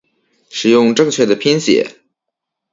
[0.49, 2.01] 使用正确的拼写